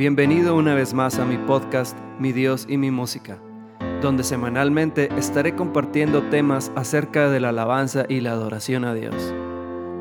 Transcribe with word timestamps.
Bienvenido 0.00 0.56
una 0.56 0.74
vez 0.74 0.94
más 0.94 1.18
a 1.18 1.26
mi 1.26 1.36
podcast 1.36 1.94
Mi 2.18 2.32
Dios 2.32 2.64
y 2.70 2.78
mi 2.78 2.90
música, 2.90 3.38
donde 4.00 4.24
semanalmente 4.24 5.10
estaré 5.18 5.54
compartiendo 5.54 6.22
temas 6.30 6.72
acerca 6.74 7.28
de 7.28 7.38
la 7.38 7.50
alabanza 7.50 8.06
y 8.08 8.20
la 8.20 8.30
adoración 8.30 8.86
a 8.86 8.94
Dios. 8.94 9.34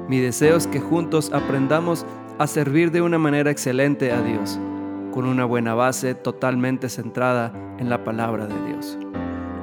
Mi 0.08 0.22
deseo 0.22 0.56
es 0.56 0.68
que 0.68 0.80
juntos 0.80 1.34
aprendamos 1.34 2.06
a 2.38 2.48
servir 2.48 2.92
de 2.92 3.02
una 3.02 3.18
manera 3.18 3.52
excelente 3.52 4.14
a 4.14 4.22
Dios, 4.22 4.58
con 5.12 5.26
una 5.26 5.44
buena 5.44 5.74
base 5.74 6.16
totalmente 6.16 6.88
centrada 6.88 7.52
en 7.78 7.90
la 7.90 8.06
palabra 8.06 8.48
de 8.48 8.68
Dios. 8.72 8.98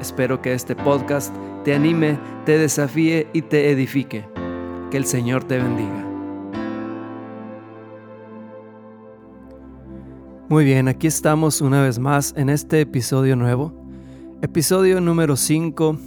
Espero 0.03 0.43
que 0.43 0.53
este 0.53 0.77
podcast 0.77 1.34
te 1.64 1.75
anime, 1.75 2.18
te 2.45 2.59
desafíe 2.59 3.27
y 3.32 3.41
te 3.41 3.71
edifique. 3.71 4.29
Que 4.91 4.98
el 4.98 5.07
Señor 5.07 5.45
te 5.45 5.57
bendiga. 5.57 6.05
Muy 10.49 10.64
bien, 10.64 10.86
aquí 10.86 11.09
estamos 11.09 11.61
una 11.61 11.82
vez 11.82 11.99
más 11.99 12.32
en 12.36 12.50
este 12.50 12.81
episodio 12.81 13.35
nuevo, 13.35 13.75
episodio 14.43 15.00
número 15.00 15.35
5, 15.35 15.99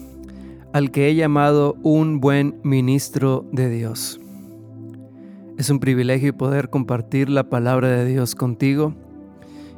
al 0.72 0.92
que 0.92 1.10
he 1.10 1.16
llamado 1.16 1.76
Un 1.84 2.22
buen 2.22 2.58
ministro 2.64 3.46
de 3.52 3.70
Dios. 3.70 4.18
Es 5.58 5.70
un 5.70 5.82
privilegio 5.82 6.38
poder 6.38 6.70
compartir 6.70 7.30
la 7.30 7.50
palabra 7.50 7.90
de 7.90 8.06
Dios 8.06 8.34
contigo 8.34 8.94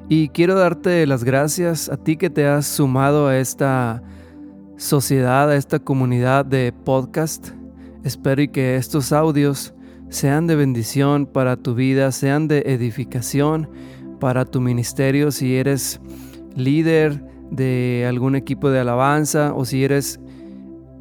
y 0.10 0.30
quiero 0.30 0.54
darte 0.54 1.08
las 1.08 1.23
gracias 1.23 1.90
a 1.90 1.98
ti 1.98 2.16
que 2.16 2.30
te 2.30 2.46
has 2.46 2.68
sumado 2.68 3.30
a 3.30 3.40
esta 3.40 4.04
sociedad, 4.78 5.50
a 5.50 5.56
esta 5.56 5.80
comunidad 5.80 6.46
de 6.46 6.72
podcast. 6.72 7.50
Espero 8.04 8.44
y 8.44 8.48
que 8.48 8.76
estos 8.76 9.12
audios 9.12 9.73
sean 10.09 10.46
de 10.46 10.56
bendición 10.56 11.26
para 11.26 11.58
tu 11.58 11.73
vida, 11.73 12.12
sean 12.12 12.48
de 12.48 12.59
edificación 12.68 13.68
para 14.21 14.45
tu 14.45 14.61
ministerio, 14.61 15.31
si 15.31 15.55
eres 15.55 16.00
líder 16.55 17.25
de 17.50 18.05
algún 18.08 18.36
equipo 18.36 18.69
de 18.69 18.80
alabanza 18.80 19.52
o 19.55 19.66
si 19.66 19.83
eres 19.83 20.19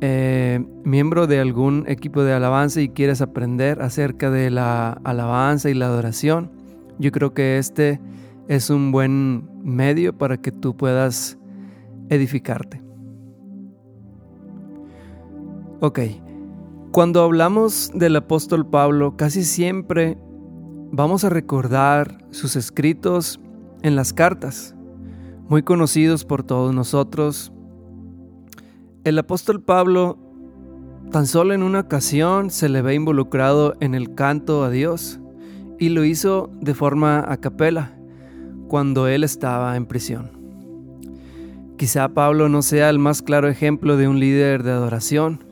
eh, 0.00 0.64
miembro 0.84 1.26
de 1.26 1.38
algún 1.38 1.84
equipo 1.86 2.22
de 2.22 2.32
alabanza 2.32 2.80
y 2.80 2.88
quieres 2.88 3.20
aprender 3.20 3.82
acerca 3.82 4.30
de 4.30 4.50
la 4.50 4.92
alabanza 5.04 5.68
y 5.68 5.74
la 5.74 5.86
adoración, 5.86 6.50
yo 6.98 7.12
creo 7.12 7.34
que 7.34 7.58
este 7.58 8.00
es 8.48 8.70
un 8.70 8.90
buen 8.90 9.50
medio 9.62 10.16
para 10.16 10.38
que 10.38 10.50
tú 10.50 10.74
puedas 10.74 11.38
edificarte. 12.08 12.82
Ok, 15.80 16.00
cuando 16.90 17.22
hablamos 17.22 17.90
del 17.94 18.16
apóstol 18.16 18.66
Pablo, 18.66 19.14
casi 19.18 19.44
siempre 19.44 20.16
vamos 20.92 21.24
a 21.24 21.28
recordar 21.28 22.18
sus 22.30 22.56
escritos 22.56 23.40
en 23.82 23.96
las 23.96 24.12
cartas, 24.12 24.74
muy 25.48 25.62
conocidos 25.62 26.24
por 26.24 26.42
todos 26.42 26.74
nosotros. 26.74 27.52
El 29.04 29.18
apóstol 29.18 29.62
Pablo 29.62 30.18
tan 31.10 31.26
solo 31.26 31.54
en 31.54 31.62
una 31.62 31.80
ocasión 31.80 32.50
se 32.50 32.68
le 32.68 32.82
ve 32.82 32.94
involucrado 32.94 33.74
en 33.80 33.94
el 33.94 34.14
canto 34.14 34.64
a 34.64 34.70
Dios 34.70 35.20
y 35.78 35.88
lo 35.88 36.04
hizo 36.04 36.50
de 36.60 36.74
forma 36.74 37.24
a 37.26 37.36
capela 37.38 37.96
cuando 38.68 39.08
él 39.08 39.24
estaba 39.24 39.76
en 39.76 39.86
prisión. 39.86 40.30
Quizá 41.76 42.08
Pablo 42.10 42.48
no 42.48 42.62
sea 42.62 42.90
el 42.90 42.98
más 42.98 43.22
claro 43.22 43.48
ejemplo 43.48 43.96
de 43.96 44.06
un 44.06 44.20
líder 44.20 44.62
de 44.62 44.72
adoración. 44.72 45.44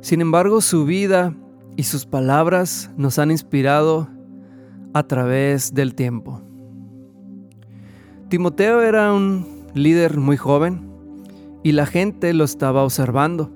Sin 0.00 0.20
embargo, 0.20 0.60
su 0.60 0.84
vida 0.84 1.32
y 1.76 1.84
sus 1.84 2.06
palabras 2.06 2.90
nos 2.96 3.18
han 3.18 3.30
inspirado 3.30 4.08
a 4.94 5.02
través 5.02 5.74
del 5.74 5.94
tiempo. 5.94 6.40
Timoteo 8.28 8.80
era 8.80 9.12
un 9.12 9.44
líder 9.74 10.18
muy 10.18 10.36
joven 10.36 10.88
y 11.62 11.72
la 11.72 11.84
gente 11.84 12.32
lo 12.32 12.44
estaba 12.44 12.84
observando. 12.84 13.50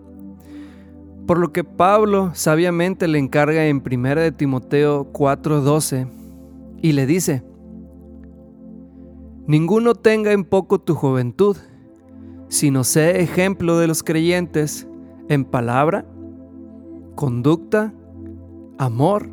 Por 1.26 1.38
lo 1.38 1.52
que 1.52 1.62
Pablo 1.62 2.32
sabiamente 2.34 3.06
le 3.06 3.18
encarga 3.18 3.66
en 3.66 3.82
1 3.84 4.14
de 4.16 4.32
Timoteo 4.32 5.12
4:12 5.12 6.08
y 6.82 6.92
le 6.92 7.06
dice, 7.06 7.44
Ninguno 9.46 9.94
tenga 9.94 10.32
en 10.32 10.44
poco 10.44 10.80
tu 10.80 10.94
juventud, 10.94 11.56
sino 12.48 12.82
sé 12.82 13.20
ejemplo 13.20 13.78
de 13.78 13.86
los 13.86 14.02
creyentes 14.02 14.88
en 15.28 15.44
palabra, 15.44 16.04
conducta, 17.14 17.94
amor, 18.78 19.30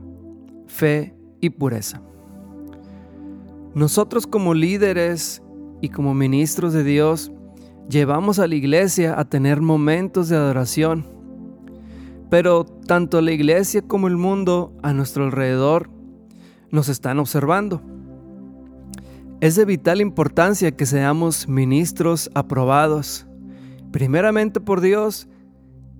fe 0.68 1.15
y 1.46 1.50
pureza. 1.50 2.02
Nosotros 3.74 4.26
como 4.28 4.54
líderes 4.54 5.42
y 5.82 5.90
como 5.90 6.14
ministros 6.14 6.74
de 6.74 6.84
Dios 6.84 7.32
llevamos 7.90 8.40
a 8.40 8.48
la 8.48 8.56
iglesia 8.56 9.20
a 9.20 9.26
tener 9.26 9.62
momentos 9.62 10.30
de 10.30 10.38
adoración, 10.38 11.06
pero 12.30 12.64
tanto 12.64 13.22
la 13.22 13.32
iglesia 13.32 13.82
como 13.82 14.08
el 14.08 14.18
mundo 14.18 14.74
a 14.82 14.94
nuestro 14.94 15.26
alrededor 15.26 15.90
nos 16.72 16.90
están 16.90 17.20
observando. 17.20 17.82
Es 19.42 19.56
de 19.56 19.66
vital 19.66 20.02
importancia 20.02 20.72
que 20.72 20.86
seamos 20.86 21.48
ministros 21.48 22.32
aprobados, 22.34 23.28
primeramente 23.92 24.60
por 24.60 24.82
Dios 24.82 25.28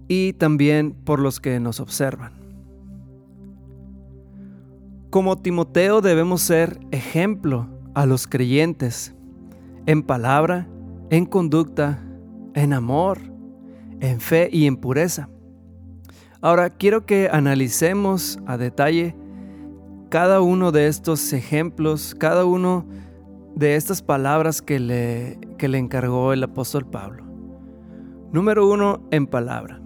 y 0.08 0.34
también 0.34 0.94
por 0.94 1.20
los 1.20 1.40
que 1.40 1.60
nos 1.60 1.80
observan. 1.80 2.45
Como 5.16 5.38
Timoteo 5.38 6.02
debemos 6.02 6.42
ser 6.42 6.78
ejemplo 6.92 7.70
a 7.94 8.06
los 8.06 8.28
creyentes 8.28 9.16
en 9.86 10.04
palabra, 10.04 10.68
en 11.10 11.26
conducta, 11.26 12.04
en 12.54 12.74
amor, 12.74 13.20
en 14.02 14.20
fe 14.20 14.50
y 14.52 14.66
en 14.66 14.76
pureza. 14.76 15.30
Ahora 16.42 16.70
quiero 16.70 17.06
que 17.06 17.30
analicemos 17.32 18.40
a 18.46 18.58
detalle 18.58 19.16
cada 20.10 20.42
uno 20.42 20.74
de 20.74 20.88
estos 20.88 21.32
ejemplos, 21.32 22.14
cada 22.14 22.44
uno 22.44 22.86
de 23.56 23.78
estas 23.78 24.02
palabras 24.02 24.62
que 24.62 24.82
le, 24.82 25.40
que 25.58 25.70
le 25.70 25.78
encargó 25.78 26.34
el 26.34 26.44
apóstol 26.44 26.86
Pablo. 26.90 27.24
Número 28.34 28.70
uno, 28.70 29.08
en 29.12 29.28
palabra. 29.28 29.80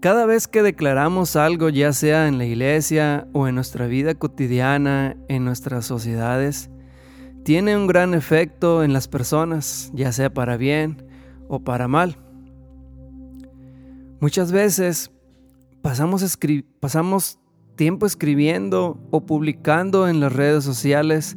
Cada 0.00 0.26
vez 0.26 0.46
que 0.46 0.62
declaramos 0.62 1.34
algo, 1.34 1.70
ya 1.70 1.92
sea 1.92 2.28
en 2.28 2.38
la 2.38 2.44
iglesia 2.44 3.26
o 3.32 3.48
en 3.48 3.56
nuestra 3.56 3.88
vida 3.88 4.14
cotidiana, 4.14 5.16
en 5.26 5.44
nuestras 5.44 5.86
sociedades, 5.86 6.70
tiene 7.42 7.76
un 7.76 7.88
gran 7.88 8.14
efecto 8.14 8.84
en 8.84 8.92
las 8.92 9.08
personas, 9.08 9.90
ya 9.94 10.12
sea 10.12 10.32
para 10.32 10.56
bien 10.56 11.04
o 11.48 11.64
para 11.64 11.88
mal. 11.88 12.16
Muchas 14.20 14.52
veces 14.52 15.10
pasamos, 15.82 17.40
tiempo 17.74 18.06
escribiendo 18.06 19.00
o 19.10 19.26
publicando 19.26 20.06
en 20.06 20.20
las 20.20 20.32
redes 20.32 20.62
sociales 20.62 21.36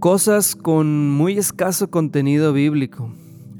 cosas 0.00 0.56
con 0.56 1.10
muy 1.10 1.38
escaso 1.38 1.88
contenido 1.88 2.52
bíblico 2.52 3.12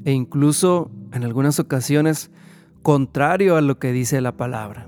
e 0.03 0.11
incluso 0.11 0.91
en 1.13 1.23
algunas 1.23 1.59
ocasiones 1.59 2.29
contrario 2.81 3.55
a 3.55 3.61
lo 3.61 3.79
que 3.79 3.91
dice 3.91 4.21
la 4.21 4.35
palabra. 4.37 4.87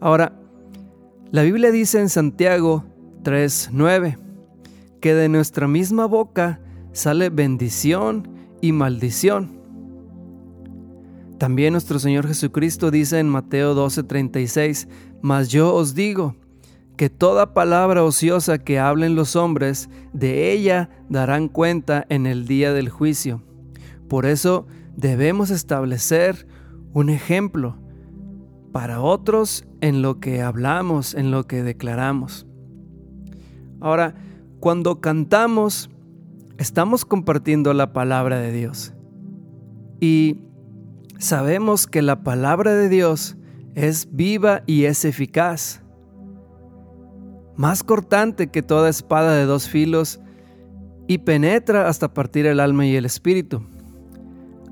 Ahora, 0.00 0.32
la 1.30 1.42
Biblia 1.42 1.70
dice 1.70 2.00
en 2.00 2.08
Santiago 2.08 2.84
3:9 3.22 4.18
que 5.00 5.14
de 5.14 5.28
nuestra 5.28 5.68
misma 5.68 6.06
boca 6.06 6.60
sale 6.92 7.30
bendición 7.30 8.28
y 8.60 8.72
maldición. 8.72 9.60
También 11.38 11.72
nuestro 11.72 11.98
Señor 11.98 12.26
Jesucristo 12.26 12.90
dice 12.90 13.18
en 13.18 13.28
Mateo 13.28 13.74
12:36, 13.74 14.88
mas 15.22 15.48
yo 15.48 15.74
os 15.74 15.94
digo 15.94 16.36
que 16.96 17.08
toda 17.08 17.54
palabra 17.54 18.04
ociosa 18.04 18.58
que 18.58 18.78
hablen 18.78 19.14
los 19.14 19.36
hombres, 19.36 19.88
de 20.12 20.52
ella 20.52 20.90
darán 21.08 21.48
cuenta 21.48 22.04
en 22.10 22.26
el 22.26 22.46
día 22.46 22.74
del 22.74 22.90
juicio. 22.90 23.42
Por 24.06 24.26
eso 24.26 24.66
debemos 25.00 25.50
establecer 25.50 26.46
un 26.92 27.08
ejemplo 27.08 27.76
para 28.72 29.00
otros 29.00 29.64
en 29.80 30.02
lo 30.02 30.20
que 30.20 30.42
hablamos, 30.42 31.14
en 31.14 31.30
lo 31.30 31.46
que 31.46 31.62
declaramos. 31.62 32.46
Ahora, 33.80 34.14
cuando 34.60 35.00
cantamos, 35.00 35.90
estamos 36.58 37.04
compartiendo 37.04 37.72
la 37.72 37.92
palabra 37.92 38.38
de 38.38 38.52
Dios. 38.52 38.92
Y 40.00 40.36
sabemos 41.18 41.86
que 41.86 42.02
la 42.02 42.22
palabra 42.22 42.74
de 42.74 42.88
Dios 42.88 43.36
es 43.74 44.08
viva 44.12 44.62
y 44.66 44.84
es 44.84 45.04
eficaz. 45.04 45.82
Más 47.56 47.82
cortante 47.82 48.50
que 48.50 48.62
toda 48.62 48.88
espada 48.88 49.34
de 49.34 49.46
dos 49.46 49.68
filos 49.68 50.20
y 51.08 51.18
penetra 51.18 51.88
hasta 51.88 52.12
partir 52.12 52.46
el 52.46 52.60
alma 52.60 52.86
y 52.86 52.96
el 52.96 53.04
espíritu. 53.04 53.62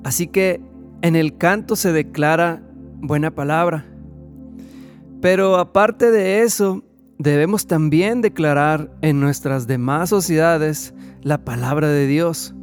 Así 0.08 0.26
que 0.26 0.58
en 1.02 1.16
el 1.16 1.36
canto 1.36 1.76
se 1.76 1.92
declara 1.92 2.62
buena 3.02 3.30
palabra. 3.30 3.84
Pero 5.20 5.56
aparte 5.56 6.10
de 6.10 6.40
eso, 6.44 6.82
debemos 7.18 7.66
también 7.66 8.22
declarar 8.22 8.90
en 9.02 9.20
nuestras 9.20 9.66
demás 9.66 10.08
sociedades 10.08 10.94
la 11.20 11.44
palabra 11.44 11.88
de 11.88 12.06
Dios. 12.06 12.54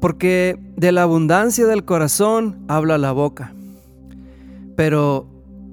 Porque 0.00 0.58
de 0.78 0.90
la 0.90 1.02
abundancia 1.02 1.66
del 1.66 1.84
corazón 1.84 2.64
habla 2.66 2.96
la 2.96 3.12
boca. 3.12 3.52
Pero 4.74 5.28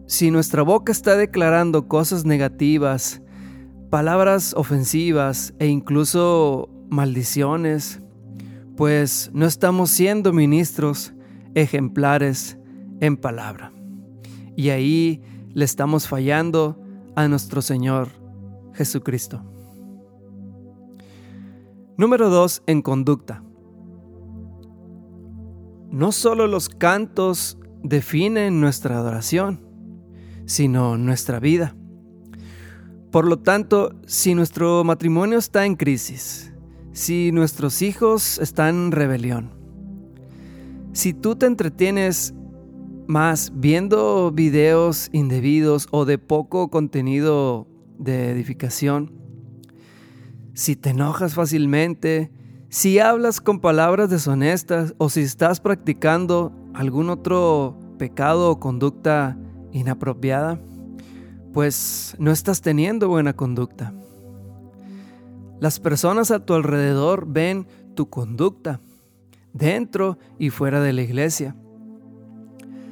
si 0.08 0.30
nuestra 0.30 0.62
boca 0.62 0.92
está 0.92 1.16
declarando 1.16 1.88
cosas 1.88 2.26
negativas, 2.26 3.22
palabras 3.90 4.54
ofensivas 4.58 5.54
e 5.60 5.68
incluso 5.68 6.68
maldiciones, 6.90 8.03
pues 8.76 9.30
no 9.34 9.46
estamos 9.46 9.92
siendo 9.92 10.34
ministros 10.34 11.14
ejemplares 11.56 12.58
en 13.00 13.18
palabra. 13.18 13.72
Y 14.56 14.70
ahí 14.70 15.22
le 15.54 15.66
estamos 15.66 16.08
fallando 16.08 16.80
a 17.16 17.28
nuestro 17.28 17.62
Señor 17.62 18.10
Jesucristo. 18.74 19.44
Número 21.98 22.30
2. 22.30 22.64
En 22.66 22.82
conducta. 22.82 23.44
No 25.92 26.12
solo 26.12 26.48
los 26.48 26.70
cantos 26.70 27.60
definen 27.84 28.60
nuestra 28.60 28.98
adoración, 28.98 29.62
sino 30.46 30.98
nuestra 30.98 31.40
vida. 31.40 31.76
Por 33.12 33.28
lo 33.28 33.38
tanto, 33.38 33.94
si 34.08 34.34
nuestro 34.34 34.84
matrimonio 34.84 35.38
está 35.38 35.68
en 35.68 35.76
crisis, 35.76 36.53
si 36.94 37.32
nuestros 37.32 37.82
hijos 37.82 38.38
están 38.38 38.76
en 38.76 38.92
rebelión, 38.92 39.52
si 40.94 41.14
tú 41.14 41.36
te 41.36 41.48
entretienes 41.48 42.34
más 43.08 43.52
viendo 43.56 44.32
videos 44.32 45.10
indebidos 45.12 45.88
o 45.92 46.06
de 46.06 46.20
poco 46.20 46.70
contenido 46.70 47.68
de 47.98 48.30
edificación, 48.30 49.12
si 50.54 50.76
te 50.76 50.92
enojas 50.92 51.34
fácilmente, 51.34 52.32
si 52.70 53.00
hablas 53.00 53.42
con 53.42 53.60
palabras 53.60 54.10
deshonestas 54.10 54.94
o 55.00 55.10
si 55.10 55.22
estás 55.22 55.60
practicando 55.60 56.54
algún 56.76 57.10
otro 57.10 57.78
pecado 57.98 58.52
o 58.52 58.60
conducta 58.60 59.38
inapropiada, 59.72 60.60
pues 61.54 62.16
no 62.20 62.32
estás 62.32 62.62
teniendo 62.62 63.10
buena 63.10 63.34
conducta. 63.34 63.94
Las 65.64 65.80
personas 65.80 66.30
a 66.30 66.46
tu 66.46 66.56
alrededor 66.56 67.26
ven 67.26 67.68
tu 67.96 68.10
conducta, 68.10 68.82
dentro 69.54 70.18
y 70.38 70.50
fuera 70.50 70.82
de 70.82 70.92
la 70.92 71.04
iglesia. 71.04 71.56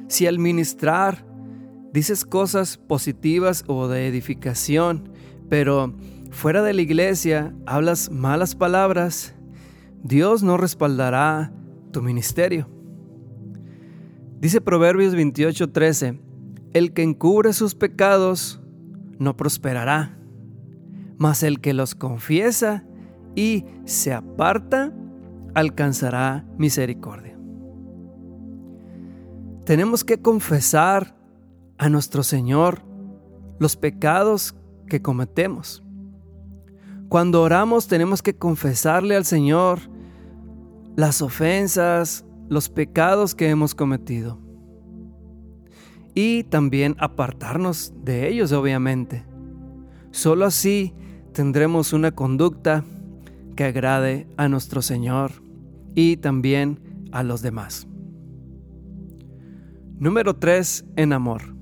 Si 0.08 0.26
al 0.26 0.38
ministrar 0.38 1.22
dices 1.92 2.24
cosas 2.24 2.78
positivas 2.78 3.62
o 3.66 3.88
de 3.88 4.08
edificación, 4.08 5.10
pero 5.50 5.94
fuera 6.30 6.62
de 6.62 6.72
la 6.72 6.80
iglesia 6.80 7.54
hablas 7.66 8.10
malas 8.10 8.54
palabras, 8.54 9.34
Dios 10.02 10.42
no 10.42 10.56
respaldará 10.56 11.52
tu 11.90 12.00
ministerio. 12.00 12.70
Dice 14.40 14.62
Proverbios 14.62 15.14
28:13, 15.14 16.18
el 16.72 16.94
que 16.94 17.02
encubre 17.02 17.52
sus 17.52 17.74
pecados 17.74 18.62
no 19.18 19.36
prosperará, 19.36 20.21
mas 21.22 21.44
el 21.44 21.60
que 21.60 21.72
los 21.72 21.94
confiesa 21.94 22.82
y 23.36 23.64
se 23.84 24.12
aparta 24.12 24.92
alcanzará 25.54 26.44
misericordia. 26.58 27.38
Tenemos 29.64 30.02
que 30.02 30.20
confesar 30.20 31.14
a 31.78 31.88
nuestro 31.88 32.24
Señor 32.24 32.82
los 33.60 33.76
pecados 33.76 34.56
que 34.88 35.00
cometemos. 35.00 35.84
Cuando 37.08 37.42
oramos 37.42 37.86
tenemos 37.86 38.20
que 38.20 38.34
confesarle 38.34 39.14
al 39.14 39.24
Señor 39.24 39.78
las 40.96 41.22
ofensas, 41.22 42.24
los 42.48 42.68
pecados 42.68 43.36
que 43.36 43.48
hemos 43.48 43.76
cometido 43.76 44.40
y 46.16 46.42
también 46.42 46.96
apartarnos 46.98 47.92
de 48.02 48.28
ellos, 48.28 48.50
obviamente. 48.50 49.24
Solo 50.10 50.46
así 50.46 50.96
tendremos 51.32 51.92
una 51.92 52.12
conducta 52.12 52.84
que 53.56 53.64
agrade 53.64 54.26
a 54.36 54.48
nuestro 54.48 54.82
Señor 54.82 55.32
y 55.94 56.16
también 56.16 57.08
a 57.12 57.22
los 57.22 57.42
demás. 57.42 57.86
Número 59.98 60.36
3. 60.36 60.84
En 60.96 61.12
amor. 61.12 61.54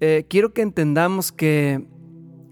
Eh, 0.00 0.26
quiero 0.28 0.52
que 0.52 0.62
entendamos 0.62 1.32
que 1.32 1.88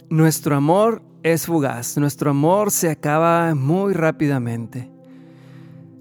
nuestro 0.09 0.57
amor 0.57 1.03
es 1.23 1.47
fugaz, 1.47 1.97
nuestro 1.99 2.31
amor 2.31 2.71
se 2.71 2.91
acaba 2.91 3.55
muy 3.55 3.93
rápidamente. 3.93 4.91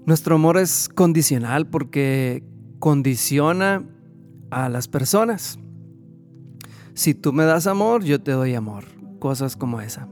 Nuestro 0.06 0.36
amor 0.36 0.56
es 0.56 0.88
condicional 0.88 1.68
porque 1.68 2.44
condiciona 2.78 3.84
a 4.50 4.68
las 4.68 4.88
personas. 4.88 5.58
Si 6.94 7.12
tú 7.12 7.32
me 7.32 7.44
das 7.44 7.66
amor, 7.66 8.04
yo 8.04 8.20
te 8.20 8.32
doy 8.32 8.54
amor. 8.54 8.95
Cosas 9.26 9.56
como 9.56 9.80
esa. 9.80 10.06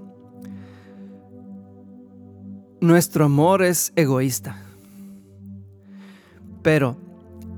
Nuestro 2.80 3.26
amor 3.26 3.62
es 3.62 3.92
egoísta. 3.94 4.56
Pero 6.62 6.96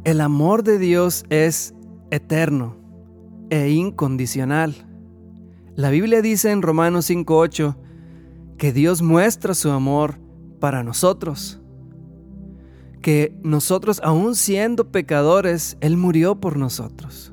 el 0.04 0.20
amor 0.20 0.64
de 0.64 0.78
Dios 0.78 1.24
es 1.30 1.72
eterno 2.10 2.76
e 3.48 3.70
incondicional. 3.70 4.74
La 5.76 5.88
Biblia 5.88 6.20
dice 6.20 6.50
en 6.50 6.60
Romanos 6.60 7.08
5.8 7.08 7.74
que 8.58 8.74
Dios 8.74 9.00
muestra 9.00 9.54
su 9.54 9.70
amor 9.70 10.18
para 10.60 10.82
nosotros 10.82 11.58
que 13.00 13.34
nosotros, 13.42 14.02
aún 14.04 14.34
siendo 14.34 14.90
pecadores, 14.90 15.78
Él 15.80 15.96
murió 15.96 16.38
por 16.38 16.58
nosotros. 16.58 17.32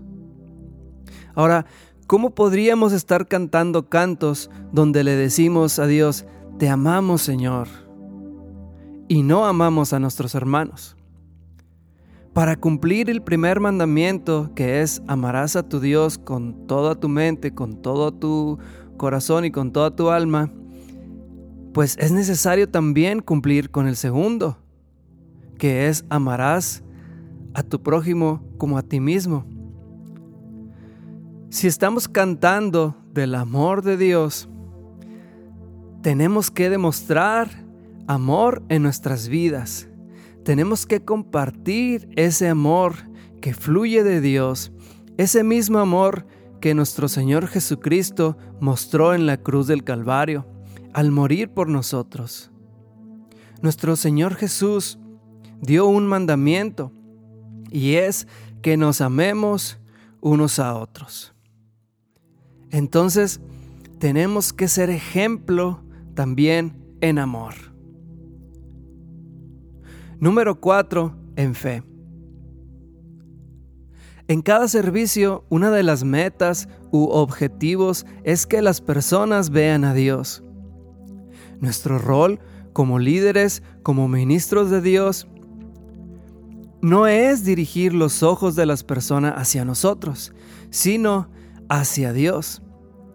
Ahora, 1.35 1.65
¿cómo 2.13 2.29
podríamos 2.29 2.93
estar 2.93 3.27
cantando 3.27 3.89
cantos 3.89 4.51
donde 4.71 5.03
le 5.03 5.15
decimos 5.15 5.79
a 5.79 5.87
Dios, 5.87 6.27
te 6.59 6.69
amamos 6.69 7.23
Señor, 7.23 7.67
y 9.07 9.23
no 9.23 9.47
amamos 9.47 9.93
a 9.93 9.99
nuestros 9.99 10.35
hermanos? 10.35 10.95
Para 12.31 12.55
cumplir 12.55 13.09
el 13.09 13.23
primer 13.23 13.59
mandamiento, 13.59 14.51
que 14.53 14.81
es 14.81 15.01
amarás 15.07 15.55
a 15.55 15.67
tu 15.67 15.79
Dios 15.79 16.19
con 16.19 16.67
toda 16.67 16.93
tu 16.93 17.09
mente, 17.09 17.55
con 17.55 17.81
todo 17.81 18.13
tu 18.13 18.59
corazón 18.95 19.45
y 19.45 19.49
con 19.49 19.71
toda 19.71 19.95
tu 19.95 20.11
alma, 20.11 20.53
pues 21.73 21.97
es 21.97 22.11
necesario 22.11 22.69
también 22.69 23.21
cumplir 23.21 23.71
con 23.71 23.87
el 23.87 23.95
segundo, 23.95 24.59
que 25.57 25.87
es 25.87 26.05
amarás 26.09 26.83
a 27.55 27.63
tu 27.63 27.81
prójimo 27.81 28.43
como 28.59 28.77
a 28.77 28.83
ti 28.83 28.99
mismo. 28.99 29.47
Si 31.53 31.67
estamos 31.67 32.07
cantando 32.07 32.95
del 33.13 33.35
amor 33.35 33.83
de 33.83 33.95
Dios, 33.95 34.49
tenemos 36.01 36.49
que 36.49 36.67
demostrar 36.67 37.47
amor 38.07 38.63
en 38.69 38.81
nuestras 38.81 39.27
vidas. 39.27 39.87
Tenemos 40.43 40.87
que 40.87 41.05
compartir 41.05 42.09
ese 42.15 42.49
amor 42.49 42.95
que 43.39 43.53
fluye 43.53 44.03
de 44.03 44.19
Dios, 44.19 44.71
ese 45.17 45.43
mismo 45.43 45.77
amor 45.77 46.25
que 46.59 46.73
nuestro 46.73 47.07
Señor 47.07 47.45
Jesucristo 47.45 48.35
mostró 48.59 49.13
en 49.13 49.27
la 49.27 49.37
cruz 49.37 49.67
del 49.67 49.83
Calvario 49.83 50.47
al 50.91 51.11
morir 51.11 51.49
por 51.49 51.69
nosotros. 51.69 52.51
Nuestro 53.61 53.95
Señor 53.95 54.33
Jesús 54.33 54.97
dio 55.61 55.85
un 55.85 56.07
mandamiento 56.07 56.91
y 57.69 57.93
es 57.93 58.27
que 58.63 58.75
nos 58.75 59.01
amemos 59.01 59.77
unos 60.19 60.57
a 60.57 60.73
otros. 60.73 61.33
Entonces, 62.73 63.39
tenemos 63.99 64.51
que 64.51 64.67
ser 64.67 64.89
ejemplo 64.89 65.83
también 66.15 66.75
en 67.01 67.19
amor. 67.19 67.53
Número 70.19 70.59
4. 70.59 71.15
En 71.35 71.53
fe. 71.53 71.83
En 74.27 74.41
cada 74.41 74.67
servicio, 74.67 75.45
una 75.49 75.69
de 75.69 75.83
las 75.83 76.03
metas 76.03 76.67
u 76.91 77.09
objetivos 77.09 78.07
es 78.23 78.47
que 78.47 78.63
las 78.63 78.81
personas 78.81 79.51
vean 79.51 79.85
a 79.85 79.93
Dios. 79.93 80.43
Nuestro 81.59 81.99
rol 81.99 82.39
como 82.73 82.97
líderes, 82.97 83.61
como 83.83 84.07
ministros 84.07 84.71
de 84.71 84.81
Dios, 84.81 85.27
no 86.81 87.05
es 87.05 87.45
dirigir 87.45 87.93
los 87.93 88.23
ojos 88.23 88.55
de 88.55 88.65
las 88.65 88.83
personas 88.83 89.35
hacia 89.37 89.63
nosotros, 89.63 90.33
sino 90.71 91.29
hacia 91.69 92.13
Dios. 92.13 92.62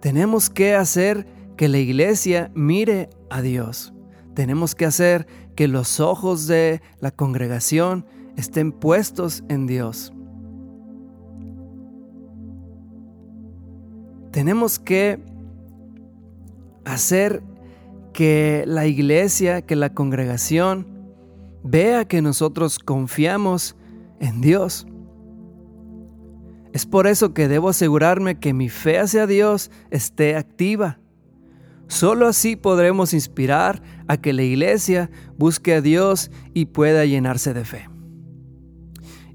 Tenemos 0.00 0.50
que 0.50 0.75
hacer 0.75 1.26
que 1.57 1.69
la 1.69 1.78
iglesia 1.78 2.50
mire 2.55 3.11
a 3.31 3.43
Dios. 3.43 3.93
Tenemos 4.35 4.75
que 4.75 4.87
hacer 4.87 5.26
que 5.57 5.69
los 5.69 6.00
ojos 6.00 6.47
de 6.47 6.81
la 7.00 7.11
congregación 7.11 8.07
estén 8.37 8.71
puestos 8.73 9.43
en 9.49 9.67
Dios. 9.67 10.12
tenemos 14.38 14.78
que 14.78 15.19
hacer 16.85 17.43
que 18.12 18.62
la 18.69 18.87
iglesia, 18.87 19.62
que 19.62 19.75
la 19.75 19.95
congregación 19.95 20.87
vea 21.64 22.07
que 22.07 22.23
nosotros 22.23 22.78
confiamos 22.78 23.76
en 24.21 24.40
Dios. 24.40 24.87
Es 26.78 26.87
por 26.87 27.08
eso 27.08 27.35
que 27.35 27.49
debo 27.49 27.70
asegurarme 27.70 28.38
que 28.38 28.52
mi 28.52 28.68
fe 28.68 29.00
hacia 29.00 29.26
Dios 29.26 29.73
esté 29.90 30.37
activa. 30.37 31.00
Solo 31.88 32.28
así 32.28 32.54
podremos 32.54 33.14
inspirar 33.14 33.82
a 34.06 34.16
que 34.16 34.32
la 34.32 34.44
iglesia 34.44 35.11
busque 35.37 35.75
a 35.75 35.80
Dios 35.80 36.30
y 36.54 36.66
pueda 36.66 37.04
llenarse 37.04 37.52
de 37.52 37.64
fe. 37.64 37.90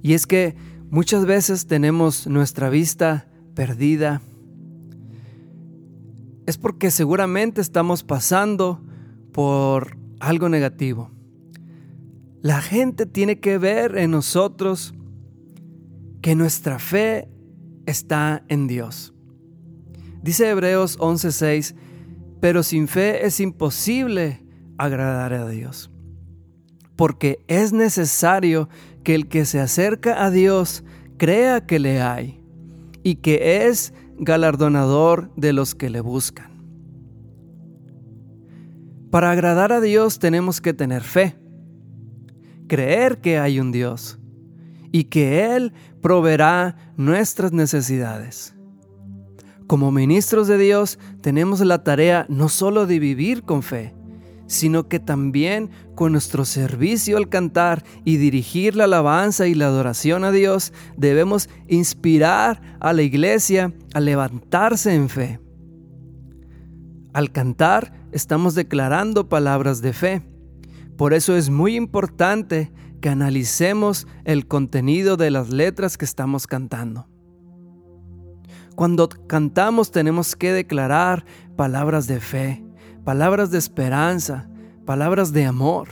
Y 0.02 0.14
es 0.14 0.26
que 0.26 0.56
muchas 0.90 1.26
veces 1.26 1.68
tenemos 1.68 2.28
nuestra 2.28 2.70
vista 2.70 3.28
perdida. 3.56 4.22
Es 6.46 6.58
porque 6.58 6.92
seguramente 6.92 7.60
estamos 7.60 8.04
pasando 8.04 8.82
por 9.34 9.98
algo 10.22 10.48
negativo. 10.48 11.12
La 12.42 12.62
gente 12.62 13.06
tiene 13.06 13.42
que 13.42 13.58
ver 13.58 13.98
en 13.98 14.12
nosotros 14.12 14.94
que 16.22 16.36
nuestra 16.36 16.80
fe 16.80 17.28
está 17.86 18.44
en 18.48 18.68
Dios. 18.68 19.14
Dice 20.22 20.50
Hebreos 20.50 20.98
11:6, 21.00 21.76
pero 22.40 22.64
sin 22.64 22.88
fe 22.88 23.26
es 23.26 23.40
imposible 23.40 24.42
agradar 24.78 25.34
a 25.34 25.48
Dios, 25.48 25.92
porque 26.96 27.44
es 27.48 27.74
necesario 27.74 28.70
que 29.04 29.16
el 29.16 29.28
que 29.28 29.46
se 29.46 29.60
acerca 29.60 30.24
a 30.24 30.32
Dios 30.32 30.84
crea 31.18 31.66
que 31.66 31.80
le 31.80 32.02
hay 32.02 32.42
y 33.04 33.16
que 33.16 33.68
es 33.68 33.94
galardonador 34.18 35.34
de 35.36 35.54
los 35.54 35.76
que 35.76 35.90
le 35.90 36.02
buscan. 36.02 36.52
Para 39.12 39.32
agradar 39.32 39.72
a 39.72 39.82
Dios 39.82 40.20
tenemos 40.20 40.60
que 40.62 40.74
tener 40.74 41.04
fe, 41.04 41.36
creer 42.68 43.20
que 43.20 43.38
hay 43.38 43.60
un 43.60 43.72
Dios 43.72 44.20
y 44.94 45.06
que 45.06 45.56
Él 45.56 45.74
proveerá 46.02 46.78
nuestras 46.96 47.52
necesidades. 47.52 48.54
Como 49.68 49.92
ministros 49.92 50.48
de 50.48 50.58
Dios 50.60 51.00
tenemos 51.20 51.60
la 51.62 51.84
tarea 51.84 52.28
no 52.30 52.48
solo 52.48 52.86
de 52.86 53.00
vivir 53.00 53.44
con 53.44 53.64
fe, 53.64 53.96
sino 54.46 54.88
que 54.88 55.00
también 55.00 55.72
con 55.96 56.12
nuestro 56.12 56.46
servicio 56.46 57.18
al 57.18 57.28
cantar 57.28 57.84
y 58.06 58.18
dirigir 58.18 58.76
la 58.76 58.84
alabanza 58.84 59.48
y 59.48 59.56
la 59.56 59.66
adoración 59.66 60.24
a 60.26 60.32
Dios, 60.32 60.74
debemos 60.96 61.50
inspirar 61.68 62.62
a 62.80 62.94
la 62.94 63.02
iglesia 63.02 63.74
a 63.96 64.00
levantarse 64.00 64.94
en 64.94 65.10
fe. 65.10 65.40
Al 67.14 67.32
cantar 67.32 67.94
estamos 68.12 68.54
declarando 68.54 69.28
palabras 69.28 69.82
de 69.82 69.94
fe. 69.94 70.22
Por 70.98 71.16
eso 71.16 71.36
es 71.36 71.50
muy 71.50 71.76
importante 71.76 72.72
que 73.04 73.10
analicemos 73.10 74.08
el 74.24 74.48
contenido 74.48 75.18
de 75.18 75.30
las 75.30 75.50
letras 75.50 75.98
que 75.98 76.06
estamos 76.06 76.48
cantando. 76.48 77.06
Cuando 78.76 79.10
cantamos 79.10 79.92
tenemos 79.92 80.38
que 80.38 80.54
declarar 80.54 81.26
palabras 81.58 82.08
de 82.08 82.22
fe, 82.22 82.64
palabras 83.04 83.52
de 83.52 83.58
esperanza, 83.58 84.50
palabras 84.86 85.34
de 85.34 85.44
amor. 85.44 85.90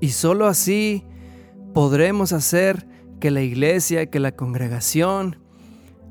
Y 0.00 0.12
sólo 0.12 0.46
así 0.46 1.04
podremos 1.74 2.32
hacer 2.32 2.88
que 3.20 3.30
la 3.30 3.42
iglesia, 3.42 4.06
que 4.06 4.18
la 4.18 4.32
congregación 4.32 5.36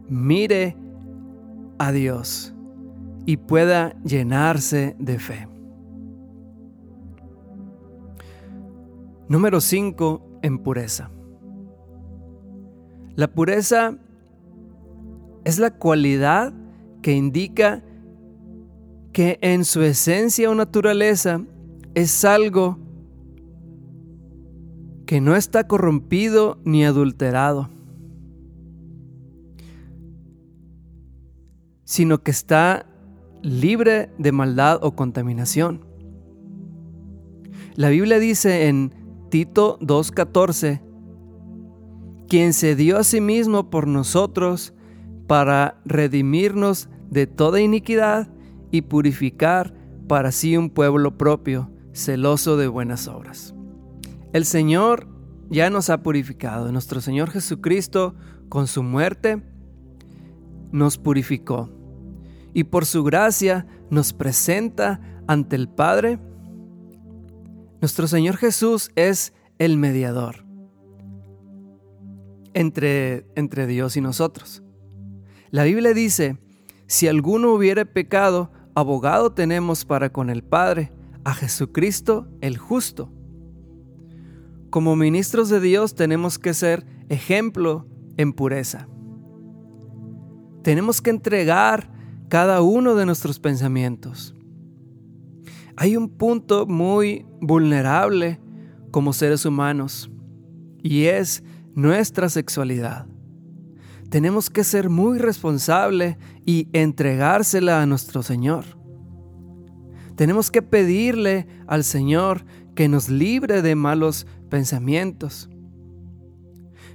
mire 0.10 0.78
a 1.80 1.92
Dios 1.92 2.54
y 3.26 3.38
pueda 3.38 3.96
llenarse 4.04 4.96
de 5.00 5.18
fe. 5.18 5.48
Número 9.32 9.62
5. 9.62 10.40
En 10.42 10.60
pureza. 10.60 11.10
La 13.16 13.32
pureza 13.32 13.98
es 15.46 15.58
la 15.58 15.72
cualidad 15.72 16.52
que 17.02 17.14
indica 17.14 17.82
que 19.14 19.40
en 19.42 19.64
su 19.64 19.84
esencia 19.84 20.52
o 20.52 20.56
naturaleza 20.56 21.46
es 21.96 22.26
algo 22.26 22.78
que 25.06 25.22
no 25.22 25.38
está 25.38 25.66
corrompido 25.66 26.60
ni 26.66 26.84
adulterado, 26.84 27.70
sino 31.86 32.22
que 32.22 32.32
está 32.32 32.86
libre 33.42 34.10
de 34.18 34.34
maldad 34.34 34.84
o 34.84 34.94
contaminación. 34.98 35.86
La 37.76 37.88
Biblia 37.88 38.20
dice 38.20 38.68
en 38.68 39.01
Tito 39.32 39.80
2.14, 39.80 40.82
quien 42.28 42.52
se 42.52 42.76
dio 42.76 42.98
a 42.98 43.06
sí 43.06 43.22
mismo 43.22 43.70
por 43.70 43.88
nosotros 43.88 44.74
para 45.26 45.82
redimirnos 45.86 46.90
de 47.10 47.28
toda 47.28 47.62
iniquidad 47.62 48.28
y 48.72 48.82
purificar 48.82 49.74
para 50.10 50.34
sí 50.34 50.58
un 50.58 50.70
pueblo 50.70 51.18
propio, 51.18 51.72
celoso 51.94 52.58
de 52.58 52.68
buenas 52.68 53.08
obras. 53.08 53.56
El 54.34 54.44
Señor 54.44 55.08
ya 55.50 55.70
nos 55.70 55.90
ha 55.90 56.04
purificado. 56.04 56.70
Nuestro 56.74 57.00
Señor 57.00 57.30
Jesucristo, 57.30 58.16
con 58.50 58.68
su 58.68 58.84
muerte, 58.84 59.42
nos 60.74 60.98
purificó. 60.98 61.70
Y 62.54 62.66
por 62.66 62.86
su 62.86 63.06
gracia 63.06 63.66
nos 63.90 64.12
presenta 64.12 65.00
ante 65.26 65.56
el 65.56 65.70
Padre 65.70 66.20
nuestro 67.82 68.08
Señor 68.08 68.38
Jesús 68.38 68.92
es 68.96 69.34
el 69.58 69.78
mediador 69.78 70.46
entre, 72.54 73.26
entre 73.36 73.68
Dios 73.68 73.98
y 73.98 74.02
nosotros. 74.02 74.64
La 75.50 75.64
Biblia 75.64 75.94
dice, 75.94 76.38
si 76.88 77.08
alguno 77.08 77.54
hubiere 77.54 77.86
pecado, 77.86 78.52
abogado 78.76 79.34
tenemos 79.34 79.84
para 79.84 80.12
con 80.12 80.30
el 80.30 80.44
Padre, 80.44 80.94
a 81.24 81.34
Jesucristo 81.34 82.28
el 82.42 82.58
justo. 82.58 83.12
Como 84.70 84.96
ministros 84.96 85.50
de 85.50 85.60
Dios 85.60 85.96
tenemos 85.96 86.40
que 86.40 86.54
ser 86.54 86.86
ejemplo 87.10 87.88
en 88.18 88.34
pureza. 88.34 88.88
Tenemos 90.64 91.02
que 91.02 91.10
entregar 91.10 91.92
cada 92.30 92.62
uno 92.62 92.96
de 92.96 93.06
nuestros 93.06 93.40
pensamientos, 93.40 94.36
hay 95.82 95.98
un 95.98 96.10
punto 96.10 96.68
muy 96.68 97.26
vulnerable 97.42 98.40
como 98.92 99.14
seres 99.14 99.48
humanos 99.48 100.12
y 100.84 101.06
es 101.06 101.44
nuestra 101.74 102.30
sexualidad. 102.30 103.08
Tenemos 104.12 104.52
que 104.52 104.64
ser 104.64 104.92
muy 104.92 105.18
responsables 105.18 106.18
y 106.46 106.68
entregársela 106.74 107.82
a 107.82 107.88
nuestro 107.88 108.22
Señor. 108.22 108.64
Tenemos 110.16 110.52
que 110.52 110.62
pedirle 110.62 111.48
al 111.66 111.84
Señor 111.84 112.46
que 112.76 112.88
nos 112.88 113.10
libre 113.10 113.64
de 113.64 113.74
malos 113.74 114.28
pensamientos. 114.52 115.50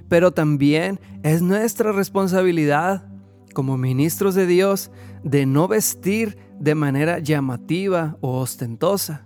Pero 0.07 0.31
también 0.31 1.01
es 1.23 1.41
nuestra 1.41 1.91
responsabilidad 1.91 3.05
como 3.53 3.77
ministros 3.77 4.33
de 4.33 4.47
Dios 4.47 4.91
de 5.23 5.45
no 5.45 5.67
vestir 5.67 6.37
de 6.59 6.75
manera 6.75 7.19
llamativa 7.19 8.17
o 8.21 8.39
ostentosa, 8.39 9.25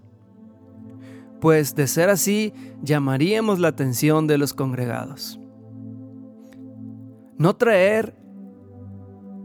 pues 1.39 1.75
de 1.75 1.87
ser 1.87 2.09
así 2.09 2.53
llamaríamos 2.81 3.59
la 3.59 3.69
atención 3.69 4.27
de 4.27 4.37
los 4.37 4.53
congregados. 4.53 5.39
No 7.37 7.55
traer 7.55 8.15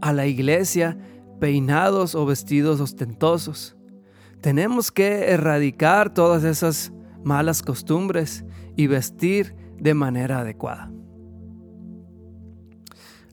a 0.01 0.13
la 0.13 0.27
iglesia 0.27 0.97
peinados 1.39 2.15
o 2.15 2.25
vestidos 2.25 2.79
ostentosos. 2.79 3.75
Tenemos 4.41 4.91
que 4.91 5.31
erradicar 5.31 6.13
todas 6.13 6.43
esas 6.43 6.91
malas 7.23 7.61
costumbres 7.61 8.45
y 8.75 8.87
vestir 8.87 9.55
de 9.79 9.93
manera 9.93 10.39
adecuada. 10.39 10.91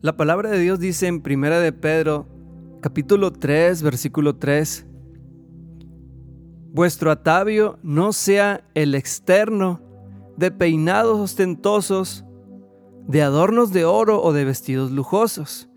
La 0.00 0.16
palabra 0.16 0.50
de 0.50 0.58
Dios 0.58 0.80
dice 0.80 1.06
en 1.06 1.22
1 1.24 1.60
de 1.60 1.72
Pedro 1.72 2.26
capítulo 2.84 3.32
3, 3.32 3.82
versículo 3.82 4.36
3. 4.36 4.84
Vuestro 6.74 7.10
atavio 7.10 7.78
no 7.82 8.12
sea 8.12 8.62
el 8.74 8.94
externo 8.94 9.80
de 10.36 10.50
peinados 10.50 11.18
ostentosos, 11.18 12.26
de 13.08 13.22
adornos 13.22 13.72
de 13.72 13.86
oro 13.86 14.22
o 14.22 14.34
de 14.34 14.44
vestidos 14.44 14.90
lujosos, 14.90 15.70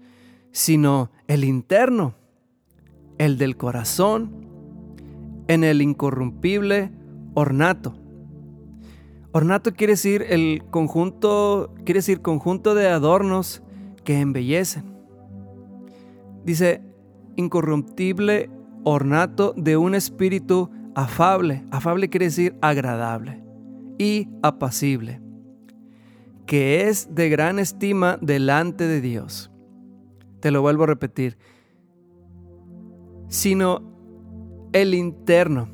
sino 0.51 1.09
el 1.27 1.45
interno, 1.45 2.13
el 3.17 3.37
del 3.37 3.55
corazón, 3.55 4.45
en 5.47 5.63
el 5.63 5.81
incorrumpible 5.81 6.91
ornato. 7.35 7.95
Ornato 9.31 9.71
quiere 9.71 9.93
decir 9.93 10.25
el 10.27 10.61
conjunto, 10.71 11.73
quiere 11.85 11.99
decir 11.99 12.21
conjunto 12.21 12.75
de 12.75 12.89
adornos 12.89 13.63
que 14.03 14.19
embellecen. 14.19 14.83
Dice, 16.43 16.86
incorruptible 17.37 18.49
ornato 18.83 19.53
de 19.55 19.77
un 19.77 19.95
espíritu 19.95 20.69
afable. 20.95 21.63
Afable 21.71 22.09
quiere 22.09 22.25
decir 22.25 22.57
agradable 22.61 23.41
y 23.97 24.27
apacible, 24.43 25.21
que 26.45 26.87
es 26.89 27.15
de 27.15 27.29
gran 27.29 27.59
estima 27.59 28.17
delante 28.21 28.85
de 28.85 28.99
Dios. 28.99 29.51
Te 30.41 30.51
lo 30.51 30.61
vuelvo 30.61 30.83
a 30.83 30.87
repetir. 30.87 31.37
Sino 33.29 33.81
el 34.73 34.93
interno, 34.93 35.69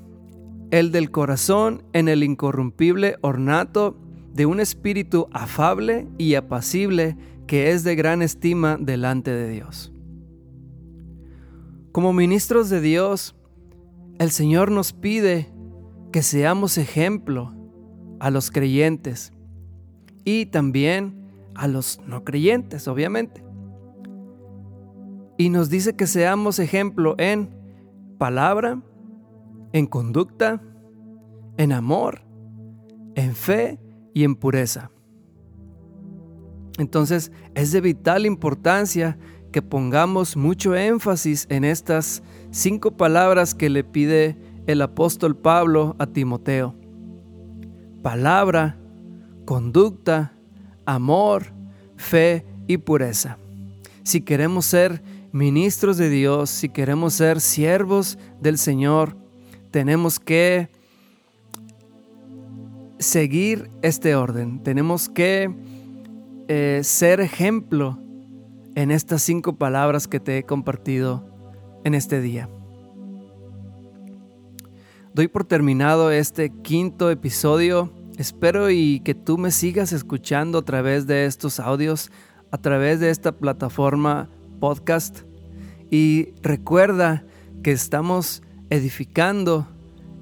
el 0.71 0.91
del 0.91 1.11
corazón 1.11 1.83
en 1.93 2.07
el 2.07 2.23
incorrumpible 2.23 3.15
ornato 3.21 3.97
de 4.33 4.45
un 4.45 4.59
espíritu 4.59 5.27
afable 5.31 6.07
y 6.17 6.35
apacible 6.35 7.15
que 7.47 7.71
es 7.71 7.83
de 7.83 7.95
gran 7.95 8.21
estima 8.21 8.77
delante 8.79 9.31
de 9.31 9.49
Dios. 9.49 9.92
Como 11.93 12.11
ministros 12.11 12.71
de 12.71 12.81
Dios, 12.81 13.35
el 14.17 14.31
Señor 14.31 14.71
nos 14.71 14.93
pide 14.93 15.53
que 16.11 16.23
seamos 16.23 16.79
ejemplo 16.79 17.53
a 18.19 18.31
los 18.31 18.49
creyentes 18.49 19.31
y 20.25 20.47
también 20.47 21.31
a 21.53 21.67
los 21.67 22.01
no 22.07 22.23
creyentes, 22.23 22.87
obviamente. 22.87 23.45
Y 25.37 25.49
nos 25.49 25.69
dice 25.69 25.95
que 25.95 26.07
seamos 26.07 26.57
ejemplo 26.57 27.13
en 27.19 27.55
palabra, 28.17 28.81
en 29.71 29.85
conducta, 29.85 30.63
en 31.57 31.71
amor, 31.71 32.23
en 33.13 33.35
fe 33.35 33.79
y 34.15 34.23
en 34.23 34.35
pureza. 34.35 34.89
Entonces 36.79 37.31
es 37.53 37.71
de 37.71 37.81
vital 37.81 38.25
importancia 38.25 39.19
que 39.53 39.61
pongamos 39.61 40.35
mucho 40.35 40.75
énfasis 40.75 41.45
en 41.49 41.63
estas 41.63 42.23
cinco 42.51 42.91
palabras 42.97 43.53
que 43.53 43.69
le 43.69 43.83
pide 43.83 44.35
el 44.65 44.81
apóstol 44.81 45.37
Pablo 45.37 45.95
a 45.99 46.07
Timoteo. 46.07 46.75
Palabra, 48.01 48.77
conducta, 49.45 50.33
amor, 50.85 51.53
fe 51.95 52.45
y 52.67 52.77
pureza. 52.77 53.37
Si 54.01 54.21
queremos 54.21 54.65
ser 54.65 55.03
ministros 55.31 55.97
de 55.97 56.09
Dios, 56.09 56.49
si 56.49 56.67
queremos 56.67 57.13
ser 57.13 57.39
siervos 57.39 58.17
del 58.41 58.57
Señor, 58.57 59.15
tenemos 59.69 60.19
que 60.19 60.67
seguir 62.97 63.69
este 63.83 64.15
orden, 64.15 64.63
tenemos 64.63 65.09
que 65.09 65.53
eh, 66.47 66.81
ser 66.83 67.19
ejemplo 67.19 67.99
en 68.75 68.91
estas 68.91 69.21
cinco 69.21 69.55
palabras 69.55 70.07
que 70.07 70.19
te 70.19 70.37
he 70.37 70.43
compartido 70.43 71.23
en 71.83 71.95
este 71.95 72.21
día. 72.21 72.49
Doy 75.13 75.27
por 75.27 75.45
terminado 75.45 76.11
este 76.11 76.49
quinto 76.49 77.11
episodio. 77.11 77.91
Espero 78.17 78.71
y 78.71 78.99
que 79.01 79.13
tú 79.13 79.37
me 79.37 79.51
sigas 79.51 79.93
escuchando 79.93 80.59
a 80.59 80.65
través 80.65 81.05
de 81.05 81.25
estos 81.25 81.59
audios, 81.59 82.11
a 82.51 82.57
través 82.57 82.99
de 82.99 83.11
esta 83.11 83.31
plataforma 83.31 84.29
podcast. 84.59 85.19
Y 85.91 86.29
recuerda 86.41 87.23
que 87.61 87.71
estamos 87.71 88.41
edificando 88.71 89.67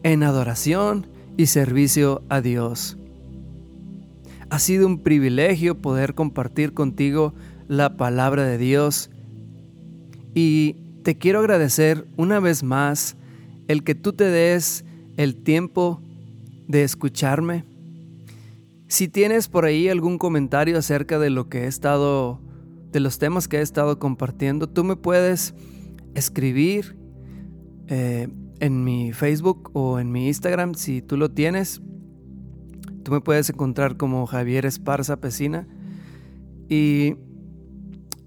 en 0.03 0.23
adoración 0.23 1.07
y 1.37 1.45
servicio 1.45 2.21
a 2.27 2.41
Dios. 2.41 2.97
Ha 4.49 4.59
sido 4.59 4.85
un 4.87 4.99
privilegio 4.99 5.77
poder 5.81 6.13
compartir 6.13 6.73
contigo 6.73 7.33
la 7.71 7.95
palabra 7.95 8.43
de 8.43 8.57
Dios 8.57 9.09
y 10.33 10.75
te 11.03 11.17
quiero 11.17 11.39
agradecer 11.39 12.05
una 12.17 12.41
vez 12.41 12.63
más 12.63 13.15
el 13.69 13.85
que 13.85 13.95
tú 13.95 14.11
te 14.11 14.25
des 14.25 14.83
el 15.15 15.37
tiempo 15.37 16.01
de 16.67 16.83
escucharme. 16.83 17.63
Si 18.89 19.07
tienes 19.07 19.47
por 19.47 19.63
ahí 19.63 19.87
algún 19.87 20.17
comentario 20.17 20.77
acerca 20.77 21.17
de 21.17 21.29
lo 21.29 21.47
que 21.47 21.59
he 21.59 21.67
estado, 21.67 22.41
de 22.91 22.99
los 22.99 23.19
temas 23.19 23.47
que 23.47 23.59
he 23.59 23.61
estado 23.61 23.99
compartiendo, 23.99 24.67
tú 24.67 24.83
me 24.83 24.97
puedes 24.97 25.53
escribir 26.13 26.97
eh, 27.87 28.27
en 28.59 28.83
mi 28.83 29.13
Facebook 29.13 29.71
o 29.71 29.97
en 29.97 30.11
mi 30.11 30.27
Instagram 30.27 30.73
si 30.73 31.01
tú 31.01 31.15
lo 31.15 31.31
tienes. 31.31 31.81
Tú 33.03 33.13
me 33.13 33.21
puedes 33.21 33.49
encontrar 33.49 33.95
como 33.95 34.25
Javier 34.25 34.65
Esparza 34.65 35.21
Pesina. 35.21 35.69
Y 36.67 37.15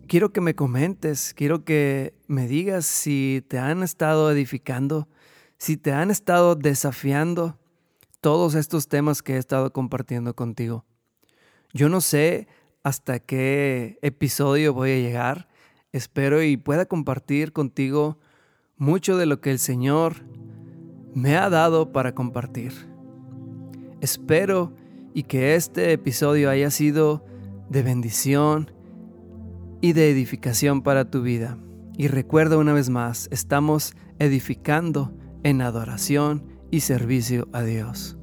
quiero 0.06 0.32
que 0.32 0.40
me 0.40 0.54
comentes, 0.54 1.34
quiero 1.34 1.64
que 1.64 2.14
me 2.26 2.46
digas 2.46 2.86
si 2.86 3.44
te 3.48 3.58
han 3.58 3.82
estado 3.82 4.30
edificando, 4.30 5.08
si 5.58 5.76
te 5.76 5.92
han 5.92 6.10
estado 6.10 6.54
desafiando 6.54 7.58
todos 8.20 8.54
estos 8.54 8.88
temas 8.88 9.22
que 9.22 9.34
he 9.34 9.38
estado 9.38 9.72
compartiendo 9.72 10.34
contigo. 10.34 10.84
Yo 11.72 11.88
no 11.88 12.00
sé 12.00 12.48
hasta 12.82 13.18
qué 13.18 13.98
episodio 14.02 14.74
voy 14.74 14.92
a 14.92 14.98
llegar. 14.98 15.48
Espero 15.92 16.42
y 16.42 16.56
pueda 16.56 16.86
compartir 16.86 17.52
contigo 17.52 18.18
mucho 18.76 19.16
de 19.16 19.26
lo 19.26 19.40
que 19.40 19.50
el 19.50 19.58
Señor 19.58 20.24
me 21.14 21.36
ha 21.36 21.48
dado 21.50 21.92
para 21.92 22.14
compartir. 22.14 22.72
Espero 24.00 24.72
y 25.14 25.22
que 25.22 25.54
este 25.54 25.92
episodio 25.92 26.50
haya 26.50 26.70
sido 26.70 27.24
de 27.70 27.82
bendición 27.82 28.73
y 29.85 29.92
de 29.92 30.09
edificación 30.09 30.81
para 30.81 31.11
tu 31.11 31.20
vida. 31.20 31.59
Y 31.94 32.09
recuerda 32.09 32.57
una 32.57 32.73
vez 32.73 32.88
más, 32.88 33.29
estamos 33.31 33.92
edificando 34.18 35.14
en 35.42 35.61
adoración 35.61 36.47
y 36.70 36.81
servicio 36.81 37.49
a 37.53 37.62
Dios. 37.64 38.16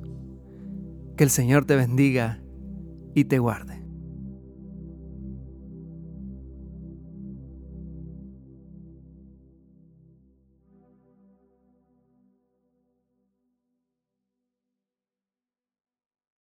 Que 1.16 1.24
el 1.24 1.30
Señor 1.30 1.66
te 1.66 1.76
bendiga 1.76 2.42
y 3.14 3.26
te 3.26 3.38
guarde. 3.38 3.81